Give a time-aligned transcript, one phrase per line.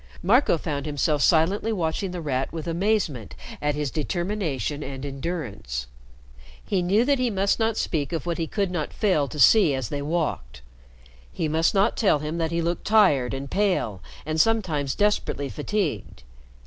[0.23, 5.85] Marco found himself silently watching The Rat with amazement at his determination and endurance.
[6.65, 9.75] He knew that he must not speak of what he could not fail to see
[9.75, 10.63] as they walked.
[11.31, 16.23] He must not tell him that he looked tired and pale and sometimes desperately fatigued.